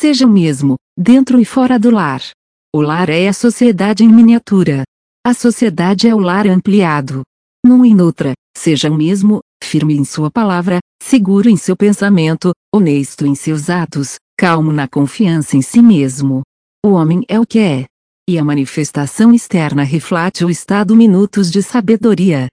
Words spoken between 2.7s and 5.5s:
O lar é a sociedade em miniatura. A